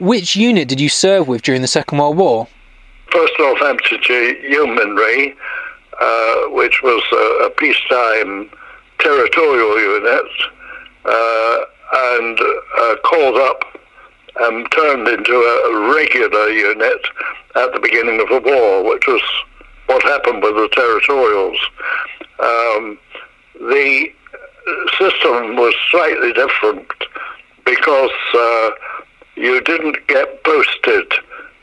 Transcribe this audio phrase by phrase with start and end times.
[0.00, 2.46] Which unit did you serve with during the Second World War?
[3.10, 5.34] First Northamptonshire Yeomanry,
[6.00, 8.50] uh, which was a, a, peacetime
[9.00, 10.30] territorial unit,
[11.04, 11.58] uh,
[11.94, 12.38] and
[12.78, 13.64] uh, called up
[14.40, 17.00] and turned into a regular unit
[17.56, 19.22] at the beginning of the war, which was
[19.86, 21.58] what happened with the territorials.
[22.38, 22.98] Um,
[23.54, 24.12] the
[24.98, 26.86] system was slightly different
[27.64, 28.70] because uh,
[29.38, 31.12] you didn't get posted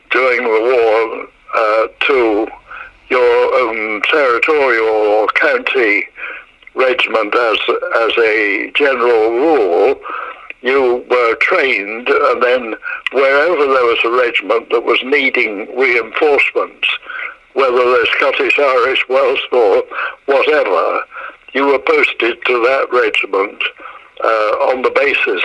[0.09, 2.47] during the war uh, to
[3.09, 6.07] your own territorial or county
[6.73, 7.57] regiment as
[7.97, 9.99] as a general rule.
[10.61, 12.75] You were trained, and then
[13.11, 16.87] wherever there was a regiment that was needing reinforcements,
[17.53, 19.83] whether they're Scottish, Irish, Welsh, or
[20.25, 21.01] whatever,
[21.53, 23.61] you were posted to that regiment
[24.23, 25.43] on the basis.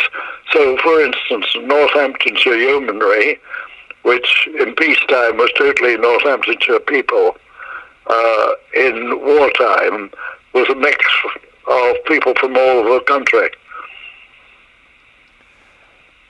[0.52, 3.38] So, for instance, Northamptonshire Yeomanry,
[4.02, 7.36] which in peacetime was totally Northamptonshire people,
[8.06, 10.10] uh, in wartime
[10.54, 11.04] was a mix
[11.68, 13.50] of people from all over the country.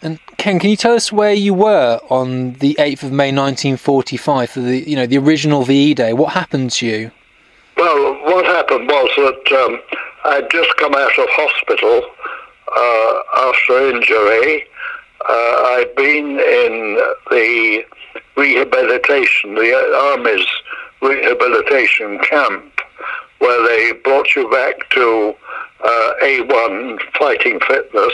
[0.02, 3.76] And Ken, can you tell us where you were on the eighth of May, nineteen
[3.76, 6.12] forty-five, for the you know the original VE Day?
[6.14, 7.10] What happened to you?
[7.76, 9.80] Well, what happened was that um,
[10.24, 12.02] I'd just come out of hospital
[12.76, 14.66] uh, after injury.
[15.26, 16.98] Uh, I'd been in
[17.30, 17.84] the
[18.36, 20.46] rehabilitation, the Army's
[21.00, 22.80] rehabilitation camp,
[23.38, 25.34] where they brought you back to
[25.82, 28.12] uh, A1 fighting fitness,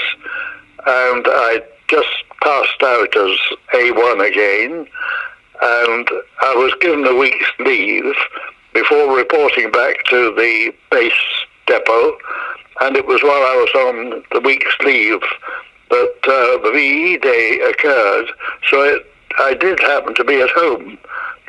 [0.86, 2.08] and I just
[2.42, 3.38] passed out as
[3.74, 4.86] A1 again,
[5.62, 6.08] and
[6.42, 8.14] I was given a week's leave
[8.72, 11.12] before reporting back to the base
[11.66, 12.16] depot,
[12.80, 15.22] and it was while I was on the week's leave
[15.90, 18.30] that uh, the VE day occurred,
[18.68, 19.06] so it,
[19.38, 20.98] I did happen to be at home,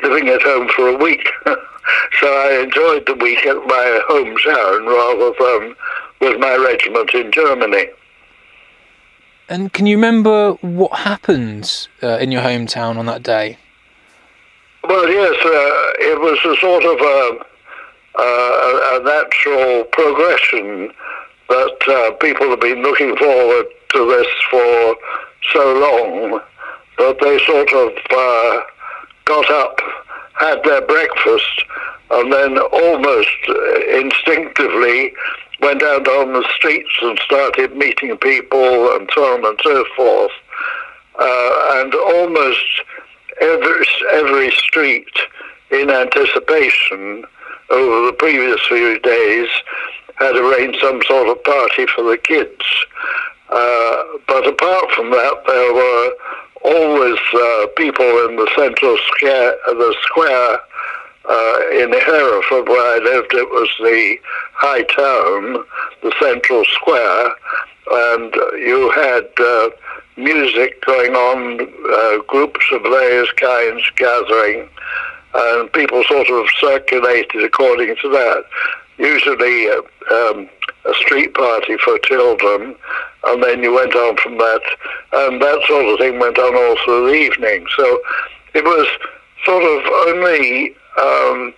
[0.02, 1.28] living at home for a week.
[1.46, 5.74] so I enjoyed the week at my hometown rather than
[6.20, 7.86] with my regiment in Germany.
[9.48, 13.56] And can you remember what happened uh, in your hometown on that day?
[14.84, 17.57] Well, yes, uh, it was a sort of a, a
[19.38, 20.90] natural progression
[21.48, 24.96] that uh, people have been looking forward to this for
[25.52, 26.40] so long
[26.98, 28.60] that they sort of uh,
[29.24, 29.80] got up,
[30.34, 31.64] had their breakfast,
[32.10, 33.28] and then almost
[33.92, 35.12] instinctively
[35.60, 40.32] went out on the streets and started meeting people and so on and so forth.
[41.18, 42.82] Uh, and almost
[43.40, 45.08] every, every street
[45.70, 47.24] in anticipation
[47.70, 49.48] over the previous few days
[50.16, 52.64] had arranged some sort of party for the kids.
[53.50, 56.12] Uh, but apart from that, there were
[56.64, 60.58] always uh, people in the central square, the square
[61.28, 63.32] uh, in Hereford where I lived.
[63.32, 64.16] It was the
[64.54, 65.64] high town,
[66.02, 67.32] the central square,
[67.90, 69.70] and you had uh,
[70.16, 74.68] music going on, uh, groups of various kinds gathering,
[75.34, 78.44] and people sort of circulated according to that.
[78.98, 79.80] Usually uh,
[80.10, 80.48] um,
[80.84, 82.74] a street party for children,
[83.24, 84.62] and then you went on from that,
[85.12, 87.66] and that sort of thing went on all through the evening.
[87.76, 88.00] So
[88.54, 88.88] it was
[89.44, 91.54] sort of only um,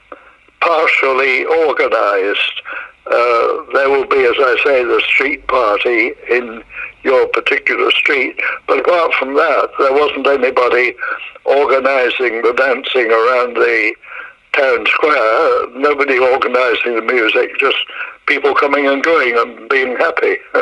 [0.60, 2.62] partially organized.
[3.06, 6.62] Uh, there will be, as I say, the street party in
[7.02, 8.38] your particular street.
[8.66, 10.94] But apart from that, there wasn't anybody
[11.44, 13.94] organizing the dancing around the
[14.52, 15.68] town square.
[15.70, 17.78] Nobody organizing the music, just
[18.26, 20.36] people coming and going and being happy.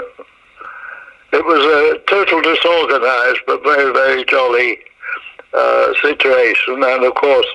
[1.33, 4.79] it was a total disorganized but very, very jolly
[5.55, 6.83] uh, situation.
[6.83, 7.47] And of course,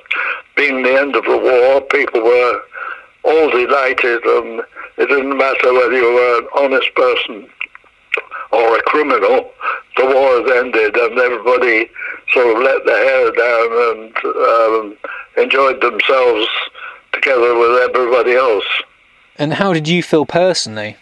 [0.55, 2.61] being the end of the war, people were
[3.23, 4.61] all delighted, and
[4.97, 7.49] it didn't matter whether you were an honest person
[8.53, 9.51] or a criminal.
[9.97, 11.89] The war had ended, and everybody
[12.33, 14.97] sort of let their hair down and um,
[15.37, 16.47] enjoyed themselves
[17.11, 18.65] together with everybody else.
[19.37, 20.97] And how did you feel personally?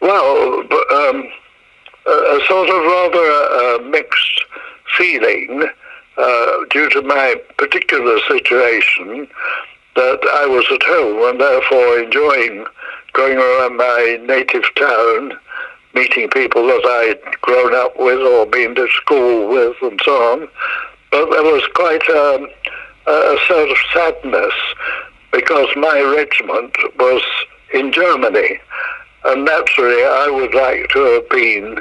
[0.00, 0.60] Well,
[0.92, 1.28] um,
[2.06, 4.44] a, a, sort of rather a, a mixed
[4.96, 5.68] feeling
[6.16, 9.28] uh, due to my particular situation
[9.96, 12.64] that I was at home and therefore enjoying
[13.12, 15.38] going around my native town,
[15.94, 20.48] meeting people that I'd grown up with or been to school with and so on.
[21.10, 22.48] But there was quite a,
[23.06, 24.54] a sort of sadness
[25.32, 27.22] because my regiment was
[27.72, 28.60] in Germany.
[29.24, 31.80] And naturally, I would like to have been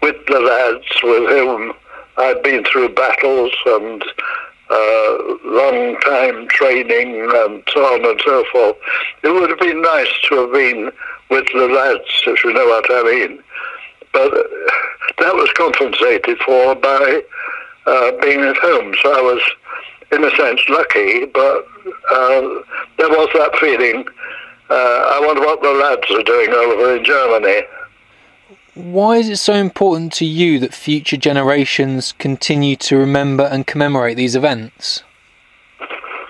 [0.00, 1.72] with the lads with whom
[2.16, 4.02] I'd been through battles and
[4.70, 8.76] uh, long time training and so on and so forth.
[9.22, 10.90] It would have been nice to have been
[11.30, 13.42] with the lads, if you know what I mean.
[14.18, 14.34] But
[15.18, 17.22] that was compensated for by
[17.86, 18.94] uh, being at home.
[19.02, 19.42] So I was,
[20.12, 21.66] in a sense, lucky, but
[22.10, 22.40] uh,
[22.98, 24.06] there was that feeling.
[24.70, 27.62] Uh, I wonder what the lads are doing over in Germany.
[28.74, 34.16] Why is it so important to you that future generations continue to remember and commemorate
[34.16, 35.02] these events?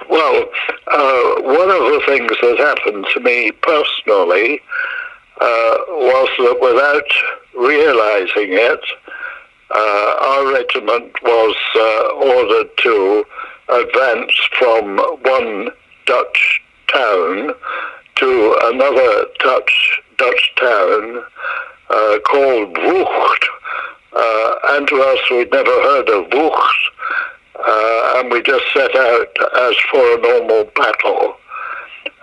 [0.09, 0.45] Well,
[0.87, 4.61] uh, one of the things that happened to me personally
[5.41, 7.11] uh, was that without
[7.55, 8.81] realizing it,
[9.71, 13.25] uh, our regiment was uh, ordered to
[13.69, 15.71] advance from one
[16.07, 16.63] Dutch
[16.93, 17.55] town
[18.17, 21.23] to another Dutch Dutch town
[21.91, 23.45] uh, called Vught.
[24.13, 26.73] Uh, and to us, we'd never heard of Vught,
[27.55, 31.37] uh, and we just set out as for a normal battle.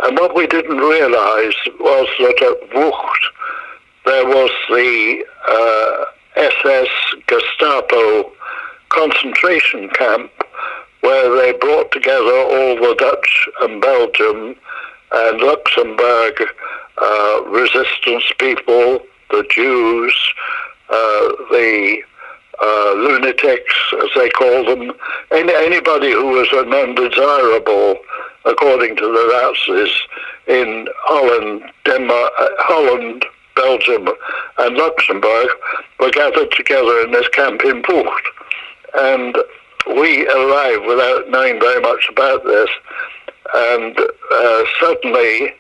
[0.04, 3.24] And what we didn't realize was that at Vught,
[4.06, 5.26] there was the
[6.36, 8.32] SS uh, Gestapo
[8.90, 10.32] concentration camp
[11.02, 14.56] where they brought together all the Dutch and Belgium
[15.12, 16.34] and Luxembourg
[17.02, 19.00] uh, resistance people,
[19.30, 20.16] the Jews,
[20.90, 22.02] uh, the
[22.62, 23.74] uh, lunatics,
[24.04, 24.94] as they call them,
[25.32, 27.98] any, anybody who was an undesirable,
[28.46, 29.92] according to the Nazis,
[30.48, 33.26] in Holland, Denmark, uh, Holland,
[33.56, 34.10] Belgium,
[34.60, 35.50] and Luxembourg,
[36.00, 38.22] were gathered together in this camp in Vught.
[38.96, 39.38] And
[39.88, 42.70] we arrived without knowing very much about this,
[43.54, 43.98] and
[44.32, 45.54] uh, suddenly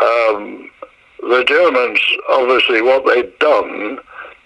[0.00, 0.70] um,
[1.20, 3.98] the Germans, obviously, what they'd done,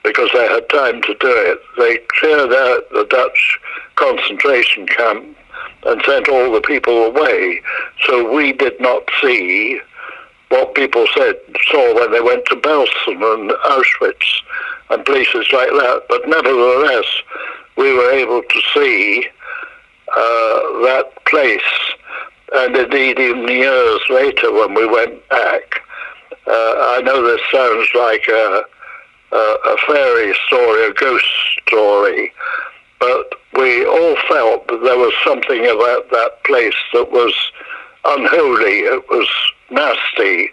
[0.05, 3.61] because they had time to do it, they cleared out the Dutch
[3.97, 5.37] concentration camp
[5.85, 7.63] and sent all the people away.
[8.07, 9.81] So we did not see
[10.49, 11.37] what people said
[11.71, 14.43] saw when they went to Belsen and Auschwitz
[14.91, 16.03] and places like that.
[16.09, 17.07] But nevertheless,
[17.77, 19.27] we were able to see
[20.09, 21.61] uh, that place.
[22.55, 25.81] And indeed, even years later, when we went back,
[26.47, 28.65] uh, I know this sounds like a,
[29.33, 31.27] a, a fairy story, a ghost
[31.67, 32.33] story,
[33.01, 37.35] but we all felt that there was something about that place that was
[38.05, 38.81] unholy.
[38.81, 39.29] It was
[39.71, 40.51] nasty.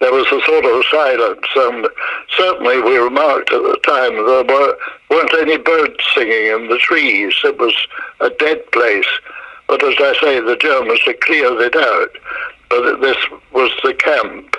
[0.00, 1.88] There was a sort of silence, and
[2.36, 4.76] certainly we remarked at the time there were,
[5.10, 7.34] weren't any birds singing in the trees.
[7.44, 7.74] It was
[8.20, 9.06] a dead place.
[9.68, 12.10] But as I say, the Germans had cleared it out.
[12.68, 13.16] But this
[13.52, 14.56] was the camp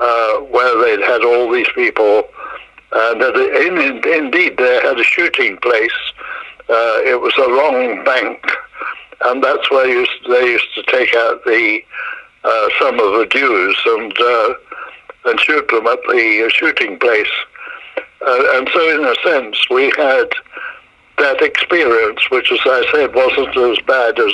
[0.00, 2.28] uh, where they'd had all these people.
[2.92, 5.98] And in, in, indeed, they had a shooting place.
[6.68, 8.44] Uh, it was a long bank,
[9.24, 11.80] and that's where they used to take out the
[12.44, 14.54] uh, some of the Jews and uh,
[15.26, 17.30] and shoot them at the shooting place.
[18.26, 20.28] Uh, and so, in a sense, we had
[21.18, 24.32] that experience, which, as I said, wasn't as bad as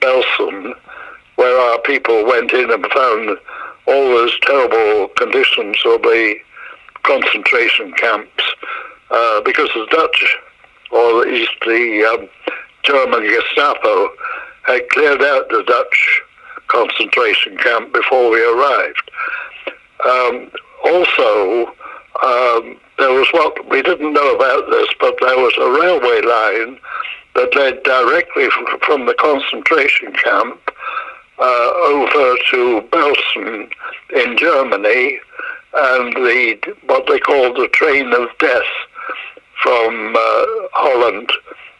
[0.00, 0.74] Belsen,
[1.36, 3.38] where our people went in and found
[3.86, 6.36] all those terrible conditions of the
[7.04, 8.42] concentration camps,
[9.10, 10.36] uh, because the Dutch,
[10.90, 12.28] or at least the um,
[12.82, 14.08] German Gestapo,
[14.62, 16.22] had cleared out the Dutch
[16.68, 19.10] concentration camp before we arrived.
[20.04, 20.50] Um,
[20.84, 21.66] also,
[22.22, 26.78] um, there was what we didn't know about this, but there was a railway line
[27.34, 28.48] that led directly
[28.86, 30.60] from the concentration camp
[31.38, 33.68] uh, over to Belsen
[34.14, 35.18] in Germany,
[35.76, 38.62] and the what they called the train of death
[39.62, 41.30] from uh, Holland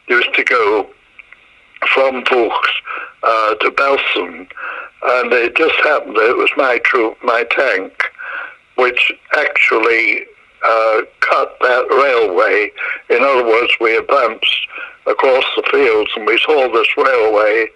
[0.08, 0.88] used to go
[1.92, 2.66] from Vught
[3.22, 4.48] uh, to Belsen,
[5.02, 7.92] and it just happened that it was my troop, my tank,
[8.76, 10.24] which actually
[10.64, 12.70] uh, cut that railway.
[13.10, 14.66] In other words, we advanced
[15.06, 17.66] across the fields and we saw this railway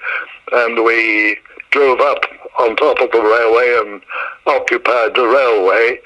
[0.53, 1.37] and we
[1.71, 2.25] drove up
[2.59, 4.03] on top of the railway and
[4.47, 5.99] occupied the railway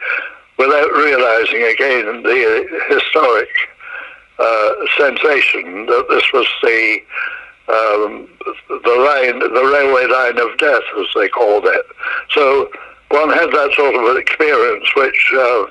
[0.59, 3.49] without realizing again the historic
[4.39, 6.99] uh, sensation that this was the
[7.69, 8.29] um,
[8.69, 11.87] the line, the railway line of death, as they called it.
[12.31, 12.71] So
[13.11, 15.67] one had that sort of experience which uh,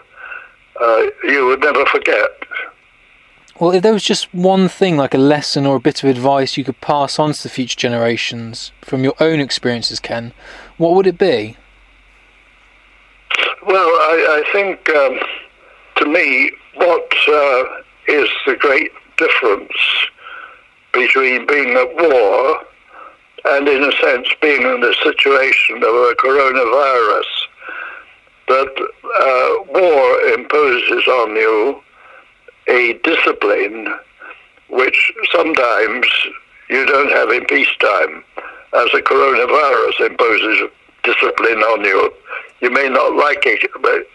[0.80, 2.32] uh, you would never forget.
[3.62, 6.58] Well, if there was just one thing, like a lesson or a bit of advice
[6.58, 10.34] you could pass on to the future generations from your own experiences, Ken,
[10.80, 11.58] what would it be?
[13.68, 15.20] Well, I, I think um,
[15.98, 17.64] to me, what uh,
[18.08, 19.78] is the great difference
[20.92, 22.64] between being at war
[23.46, 27.30] and, in a sense, being in the situation of a coronavirus.
[28.48, 28.90] That
[29.22, 31.84] uh, war imposes on you
[32.82, 33.94] a discipline
[34.70, 36.08] which sometimes
[36.70, 38.24] you don't have in peacetime,
[38.74, 40.70] as the coronavirus imposes
[41.04, 42.12] discipline on you.
[42.62, 44.08] You may not like it, but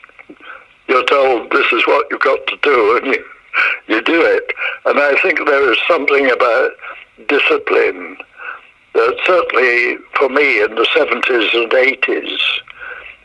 [0.89, 3.25] you're told this is what you've got to do, and you,
[3.89, 4.53] you do it.
[4.87, 6.71] And I think there is something about
[7.29, 8.17] discipline
[8.95, 12.39] that certainly for me in the 70s and 80s,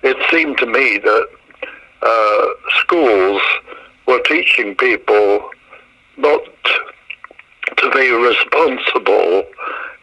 [0.03, 1.27] it seemed to me that
[2.01, 2.47] uh,
[2.81, 3.41] schools
[4.11, 5.49] were teaching people
[6.17, 6.41] not
[7.77, 9.43] to be responsible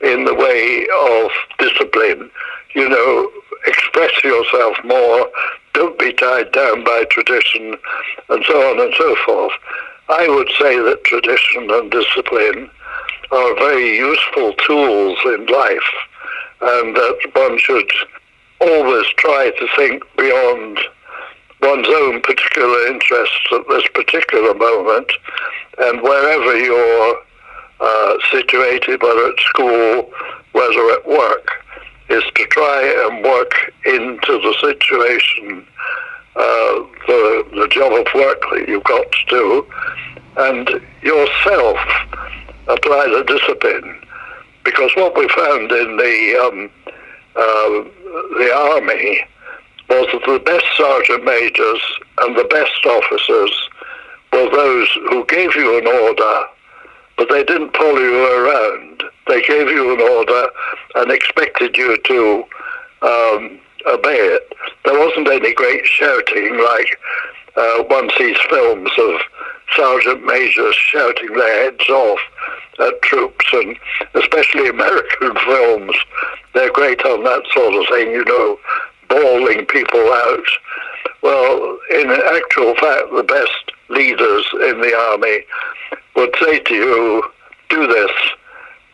[0.00, 2.31] in the way of discipline.
[2.75, 3.31] You know,
[3.67, 5.29] express yourself more,
[5.75, 7.77] don't be tied down by tradition,
[8.31, 9.53] and so on and so forth.
[10.09, 12.71] I would say that tradition and discipline
[13.31, 15.91] are very useful tools in life,
[16.62, 17.91] and that one should
[18.61, 20.79] always try to think beyond
[21.61, 25.11] one's own particular interests at this particular moment,
[25.79, 27.23] and wherever you're
[27.81, 30.11] uh, situated, whether at school,
[30.53, 31.65] whether at work,
[32.09, 33.53] is to try and work
[33.85, 35.67] into the situation,
[36.37, 36.75] uh,
[37.07, 39.67] the, the job of work that you've got to do,
[40.38, 41.79] and yourself
[42.69, 44.00] apply the discipline.
[44.65, 46.71] Because what we found in the um,
[47.37, 47.85] uh,
[48.38, 49.21] the army
[49.88, 51.83] was that the best sergeant majors
[52.21, 53.50] and the best officers
[54.33, 56.45] were those who gave you an order,
[57.16, 59.02] but they didn't follow you around.
[59.26, 60.49] They gave you an order
[60.97, 62.45] and expected you to
[63.02, 64.52] um, obey it.
[64.85, 66.99] There wasn't any great shouting like
[67.57, 69.21] uh, one sees films of
[69.76, 72.21] sergeant majors shouting their heads off
[72.80, 73.76] at troops, and
[74.14, 75.97] especially American films.
[76.54, 78.59] They're great on that sort of thing, you know,
[79.09, 80.47] bawling people out.
[81.23, 85.45] Well, in actual fact, the best leaders in the army
[86.17, 87.25] would say to you,
[87.69, 88.11] do this,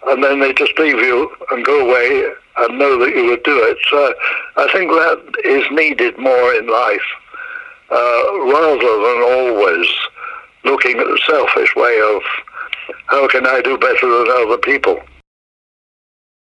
[0.06, 3.58] and then they just leave you and go away and know that you would do
[3.62, 3.78] it.
[3.90, 4.14] So
[4.56, 7.08] I think that is needed more in life,
[7.90, 9.86] uh, rather than always
[10.64, 12.22] looking at the selfish way of
[13.06, 15.00] how can I do better than other people.